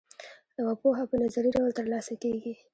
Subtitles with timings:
[0.59, 2.53] یوه پوهه په نظري ډول ترلاسه کیږي.